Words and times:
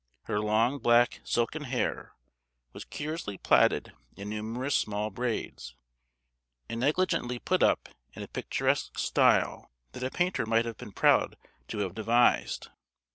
Her 0.23 0.39
long 0.39 0.79
black 0.79 1.21
silken 1.23 1.65
hair 1.65 2.15
was 2.73 2.85
curiously 2.85 3.37
plaited 3.37 3.93
in 4.15 4.29
numerous 4.31 4.73
small 4.73 5.11
braids, 5.11 5.75
and 6.67 6.79
negligently 6.79 7.37
put 7.37 7.61
up 7.61 7.87
in 8.13 8.23
a 8.23 8.27
picturesque 8.27 8.97
style 8.97 9.69
that 9.91 10.01
a 10.01 10.09
painter 10.09 10.47
might 10.47 10.65
have 10.65 10.77
been 10.77 10.91
proud 10.91 11.37
to 11.67 11.77
have 11.81 11.93
devised. 11.93 12.69